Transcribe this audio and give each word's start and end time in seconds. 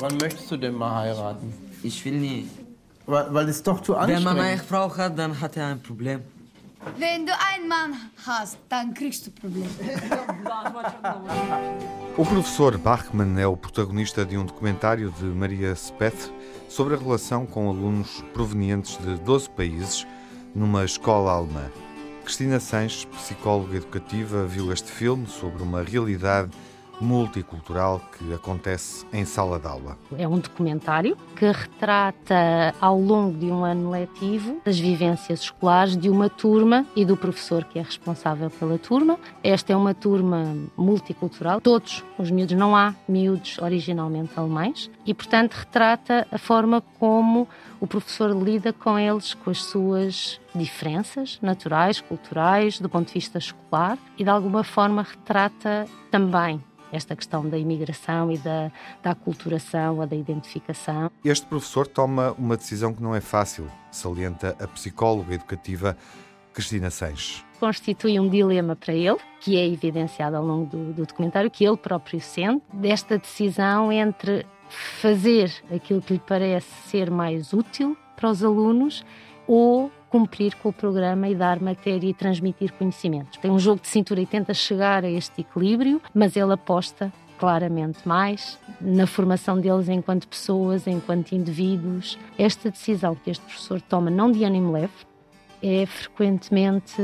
Wann 0.00 0.18
möchtest 0.18 0.50
du 0.50 0.56
denn 0.58 0.74
mal 0.74 0.96
heiraten? 0.96 1.52
Ich 1.82 2.04
will 2.04 2.20
nie. 2.20 2.48
Weil, 3.06 3.32
weil 3.32 3.48
es 3.48 3.62
doch 3.62 3.80
zu 3.80 3.92
Wenn 3.92 4.00
anstrengend 4.00 4.24
man 4.24 4.38
eine 4.38 4.62
Frau 4.62 4.94
hat, 4.96 5.18
dann 5.18 5.40
hat 5.40 5.56
er 5.56 5.68
ein 5.68 5.80
Problem. 5.80 6.20
Wenn 6.98 7.24
du 7.24 7.32
einen 7.32 7.68
Mann 7.68 7.94
hast, 8.26 8.58
dann 8.68 8.92
kriegst 8.92 9.26
du 9.26 9.30
Probleme. 9.30 9.68
O 12.16 12.24
professor 12.24 12.78
Bachmann 12.78 13.38
é 13.38 13.46
o 13.46 13.56
protagonista 13.56 14.24
de 14.24 14.36
um 14.36 14.44
documentário 14.44 15.10
de 15.18 15.24
Maria 15.24 15.74
Speth 15.74 16.30
sobre 16.68 16.94
a 16.94 16.98
relação 16.98 17.44
com 17.44 17.68
alunos 17.68 18.22
provenientes 18.32 18.96
de 18.98 19.16
12 19.16 19.50
países 19.50 20.06
numa 20.54 20.84
escola 20.84 21.32
alemã. 21.32 21.70
Cristina 22.24 22.60
Sanches, 22.60 23.04
psicóloga 23.04 23.76
educativa, 23.76 24.46
viu 24.46 24.72
este 24.72 24.90
filme 24.90 25.26
sobre 25.26 25.62
uma 25.62 25.82
realidade 25.82 26.50
multicultural 27.00 28.00
que 28.16 28.32
acontece 28.32 29.06
em 29.12 29.24
sala 29.24 29.58
de 29.58 29.66
aula. 29.66 29.98
É 30.16 30.26
um 30.26 30.38
documentário 30.38 31.16
que 31.36 31.46
retrata 31.46 32.74
ao 32.80 32.98
longo 32.98 33.36
de 33.36 33.46
um 33.46 33.64
ano 33.64 33.90
letivo 33.90 34.60
as 34.64 34.78
vivências 34.78 35.40
escolares 35.40 35.96
de 35.96 36.08
uma 36.08 36.28
turma 36.28 36.86
e 36.94 37.04
do 37.04 37.16
professor 37.16 37.64
que 37.64 37.78
é 37.78 37.82
responsável 37.82 38.50
pela 38.50 38.78
turma. 38.78 39.18
Esta 39.42 39.72
é 39.72 39.76
uma 39.76 39.94
turma 39.94 40.56
multicultural, 40.76 41.60
todos 41.60 42.04
os 42.18 42.30
miúdos, 42.30 42.56
não 42.56 42.76
há 42.76 42.94
miúdos 43.08 43.58
originalmente 43.58 44.32
alemães 44.36 44.90
e, 45.04 45.12
portanto, 45.12 45.54
retrata 45.54 46.26
a 46.30 46.38
forma 46.38 46.82
como 46.98 47.48
o 47.80 47.86
professor 47.86 48.30
lida 48.30 48.72
com 48.72 48.98
eles, 48.98 49.34
com 49.34 49.50
as 49.50 49.62
suas 49.62 50.40
diferenças 50.54 51.38
naturais, 51.42 52.00
culturais, 52.00 52.78
do 52.78 52.88
ponto 52.88 53.08
de 53.08 53.14
vista 53.14 53.38
escolar 53.38 53.98
e, 54.16 54.24
de 54.24 54.30
alguma 54.30 54.64
forma, 54.64 55.02
retrata 55.02 55.86
também 56.10 56.62
esta 56.94 57.14
questão 57.16 57.48
da 57.48 57.58
imigração 57.58 58.30
e 58.30 58.38
da, 58.38 58.70
da 59.02 59.10
aculturação 59.10 59.98
ou 59.98 60.06
da 60.06 60.16
identificação. 60.16 61.10
Este 61.24 61.46
professor 61.46 61.86
toma 61.86 62.32
uma 62.38 62.56
decisão 62.56 62.92
que 62.92 63.02
não 63.02 63.14
é 63.14 63.20
fácil, 63.20 63.66
salienta 63.90 64.56
a 64.60 64.66
psicóloga 64.68 65.34
educativa 65.34 65.96
Cristina 66.52 66.90
Sanches. 66.90 67.44
Constitui 67.58 68.18
um 68.20 68.28
dilema 68.28 68.76
para 68.76 68.94
ele, 68.94 69.18
que 69.40 69.56
é 69.56 69.66
evidenciado 69.66 70.36
ao 70.36 70.44
longo 70.44 70.66
do, 70.66 70.92
do 70.92 71.06
documentário, 71.06 71.50
que 71.50 71.64
ele 71.64 71.76
próprio 71.76 72.20
sente, 72.20 72.62
desta 72.72 73.18
decisão 73.18 73.90
entre 73.90 74.46
fazer 74.68 75.52
aquilo 75.74 76.00
que 76.00 76.14
lhe 76.14 76.22
parece 76.24 76.68
ser 76.88 77.10
mais 77.10 77.52
útil 77.52 77.96
para 78.16 78.30
os 78.30 78.42
alunos 78.42 79.04
ou 79.46 79.90
cumprir 80.14 80.54
com 80.62 80.68
o 80.68 80.72
programa 80.72 81.28
e 81.28 81.34
dar 81.34 81.58
matéria 81.58 82.08
e 82.08 82.14
transmitir 82.14 82.72
conhecimentos. 82.74 83.36
Tem 83.38 83.50
um 83.50 83.58
jogo 83.58 83.80
de 83.80 83.88
cintura 83.88 84.20
e 84.20 84.26
tenta 84.26 84.54
chegar 84.54 85.02
a 85.02 85.10
este 85.10 85.40
equilíbrio, 85.40 86.00
mas 86.14 86.36
ele 86.36 86.52
aposta 86.52 87.12
claramente 87.36 88.06
mais 88.06 88.56
na 88.80 89.08
formação 89.08 89.60
deles 89.60 89.88
enquanto 89.88 90.28
pessoas, 90.28 90.86
enquanto 90.86 91.32
indivíduos. 91.32 92.16
Esta 92.38 92.70
decisão 92.70 93.16
que 93.16 93.28
este 93.28 93.44
professor 93.44 93.80
toma, 93.80 94.08
não 94.08 94.30
de 94.30 94.44
ânimo 94.44 94.70
leve, 94.70 94.92
é 95.60 95.84
frequentemente 95.84 96.94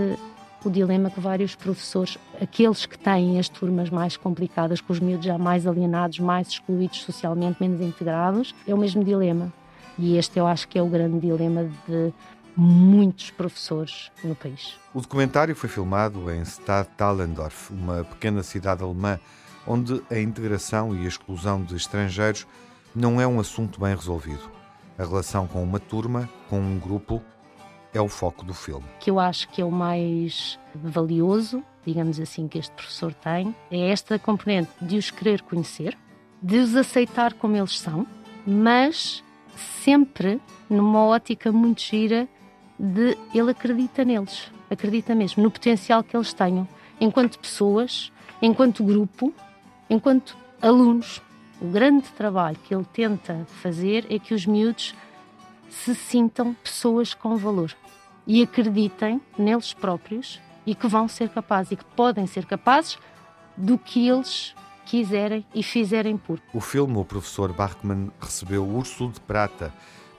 o 0.64 0.70
dilema 0.70 1.10
que 1.10 1.18
vários 1.18 1.56
professores, 1.56 2.16
aqueles 2.40 2.86
que 2.86 2.96
têm 2.96 3.40
as 3.40 3.48
turmas 3.48 3.90
mais 3.90 4.16
complicadas, 4.16 4.80
com 4.80 4.92
os 4.92 5.00
miúdos 5.00 5.26
já 5.26 5.36
mais 5.36 5.66
alienados, 5.66 6.20
mais 6.20 6.46
excluídos 6.46 7.02
socialmente, 7.02 7.56
menos 7.60 7.80
integrados, 7.80 8.54
é 8.68 8.72
o 8.72 8.78
mesmo 8.78 9.02
dilema. 9.02 9.52
E 9.98 10.16
este 10.16 10.38
eu 10.38 10.46
acho 10.46 10.68
que 10.68 10.78
é 10.78 10.82
o 10.82 10.86
grande 10.86 11.18
dilema 11.18 11.68
de 11.88 12.12
muitos 12.56 13.30
professores 13.30 14.10
no 14.22 14.34
país. 14.34 14.76
O 14.92 15.00
documentário 15.00 15.54
foi 15.54 15.68
filmado 15.68 16.30
em 16.30 16.42
Stad 16.42 16.86
Tallendorf, 16.96 17.72
uma 17.72 18.04
pequena 18.04 18.42
cidade 18.42 18.82
alemã, 18.82 19.18
onde 19.66 20.02
a 20.10 20.18
integração 20.18 20.94
e 20.94 21.04
a 21.04 21.08
exclusão 21.08 21.62
de 21.62 21.76
estrangeiros 21.76 22.46
não 22.94 23.20
é 23.20 23.26
um 23.26 23.38
assunto 23.38 23.80
bem 23.80 23.94
resolvido. 23.94 24.50
A 24.98 25.04
relação 25.04 25.46
com 25.46 25.62
uma 25.62 25.78
turma, 25.78 26.28
com 26.48 26.60
um 26.60 26.78
grupo, 26.78 27.22
é 27.92 28.00
o 28.00 28.08
foco 28.08 28.44
do 28.44 28.54
filme. 28.54 28.84
Que 29.00 29.10
eu 29.10 29.18
acho 29.18 29.48
que 29.48 29.60
é 29.60 29.64
o 29.64 29.70
mais 29.70 30.58
valioso, 30.74 31.62
digamos 31.84 32.20
assim, 32.20 32.46
que 32.46 32.58
este 32.58 32.72
professor 32.72 33.14
tem, 33.14 33.54
é 33.70 33.90
esta 33.90 34.18
componente 34.18 34.70
de 34.80 34.96
os 34.96 35.10
querer 35.10 35.42
conhecer, 35.42 35.96
de 36.42 36.58
os 36.58 36.76
aceitar 36.76 37.34
como 37.34 37.56
eles 37.56 37.78
são, 37.78 38.06
mas 38.46 39.24
sempre 39.82 40.40
numa 40.68 41.04
ótica 41.04 41.50
muito 41.50 41.82
gira 41.82 42.28
de 42.80 43.18
ele 43.34 43.50
acredita 43.50 44.02
neles, 44.06 44.50
acredita 44.70 45.14
mesmo 45.14 45.42
no 45.42 45.50
potencial 45.50 46.02
que 46.02 46.16
eles 46.16 46.32
tenham, 46.32 46.66
enquanto 46.98 47.38
pessoas, 47.38 48.10
enquanto 48.40 48.82
grupo, 48.82 49.34
enquanto 49.88 50.34
alunos. 50.62 51.20
O 51.60 51.66
grande 51.66 52.08
trabalho 52.12 52.56
que 52.64 52.74
ele 52.74 52.86
tenta 52.90 53.46
fazer 53.62 54.06
é 54.08 54.18
que 54.18 54.32
os 54.32 54.46
miúdos 54.46 54.94
se 55.68 55.94
sintam 55.94 56.54
pessoas 56.54 57.12
com 57.12 57.36
valor 57.36 57.76
e 58.26 58.42
acreditem 58.42 59.20
neles 59.36 59.74
próprios 59.74 60.40
e 60.64 60.74
que 60.74 60.88
vão 60.88 61.06
ser 61.06 61.28
capazes 61.28 61.72
e 61.72 61.76
que 61.76 61.84
podem 61.84 62.26
ser 62.26 62.46
capazes 62.46 62.98
do 63.56 63.76
que 63.76 64.08
eles 64.08 64.54
quiserem 64.86 65.44
e 65.54 65.62
fizerem 65.62 66.16
por. 66.16 66.40
O 66.54 66.60
filme 66.60 66.96
O 66.96 67.04
Professor 67.04 67.52
Bachmann 67.52 68.10
recebeu 68.18 68.64
o 68.64 68.78
Urso 68.78 69.08
de 69.08 69.20
Prata, 69.20 69.72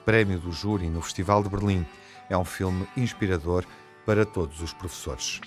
prémio 0.04 0.38
do 0.38 0.52
júri 0.52 0.88
no 0.88 1.02
Festival 1.02 1.42
de 1.42 1.48
Berlim. 1.48 1.84
É 2.28 2.36
um 2.36 2.44
filme 2.44 2.86
inspirador 2.96 3.64
para 4.04 4.24
todos 4.24 4.60
os 4.60 4.72
professores. 4.72 5.40